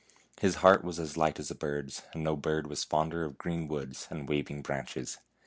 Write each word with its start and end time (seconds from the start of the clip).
His 0.39 0.55
heart 0.65 0.83
was 0.83 0.97
as 0.99 1.15
light 1.15 1.39
as 1.39 1.51
a 1.51 1.53
bird's, 1.53 2.01
and 2.11 2.23
no 2.23 2.35
bird 2.35 2.65
was 2.65 2.83
fonder 2.83 3.23
of 3.23 3.37
green 3.37 3.67
woods 3.67 4.07
and 4.09 4.27
waving 4.27 4.63
branches. 4.63 5.19